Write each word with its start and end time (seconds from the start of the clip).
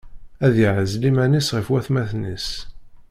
Ad 0.45 0.55
iɛzel 0.65 1.03
iman-is 1.09 1.49
ɣef 1.55 1.67
watmaten-is. 1.71 2.49